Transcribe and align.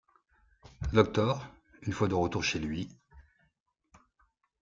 Doctor 0.93 1.47
une 1.83 1.93
fois 1.93 2.07
de 2.07 2.15
retour 2.15 2.43
chez 2.43 2.57
lui. 2.57 2.89